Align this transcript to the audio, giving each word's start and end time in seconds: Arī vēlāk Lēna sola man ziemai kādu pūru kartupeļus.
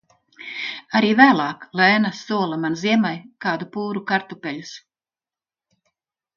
Arī 0.99 1.11
vēlāk 1.19 1.67
Lēna 1.81 2.11
sola 2.21 2.59
man 2.65 2.79
ziemai 2.85 3.13
kādu 3.47 3.71
pūru 3.79 4.05
kartupeļus. 4.15 4.75